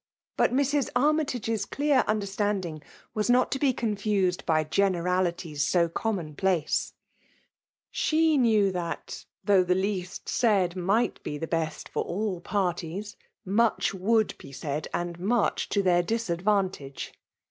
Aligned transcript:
But 0.35 0.51
Mrs. 0.51 0.89
Armytage's 0.95 1.63
clear 1.67 2.03
understandbg 2.07 2.81
was 3.13 3.29
not 3.29 3.51
to 3.51 3.59
be 3.59 3.71
confused 3.71 4.43
by 4.47 4.63
generalities 4.63 5.61
so 5.61 5.87
com* 5.87 6.15
mon 6.15 6.33
place. 6.33 6.93
ISke 7.93 8.39
knew 8.39 8.71
thnt^ 8.71 9.27
though 9.43 9.63
the 9.63 9.75
least 9.75 10.27
said 10.27 10.71
nigfal 10.73 11.21
be 11.21 11.37
best 11.37 11.87
for 11.89 12.01
all 12.03 12.39
parties, 12.41 13.15
much 13.45 13.91
woulS 13.93 14.35
be 14.39 14.51
said, 14.51 14.87
and 14.91 15.19
much 15.19 15.69
to 15.69 15.83
their 15.83 16.01
disadvantage. 16.01 17.13